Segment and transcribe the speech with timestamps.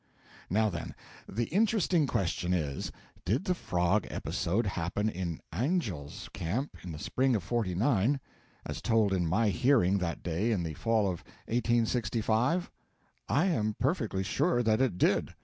[0.49, 0.95] Now, then,
[1.29, 2.91] the interesting question is,
[3.23, 8.19] did the frog episode happen in Angel's Camp in the spring of '49,
[8.65, 12.71] as told in my hearing that day in the fall of 1865?
[13.29, 15.35] I am perfectly sure that it did.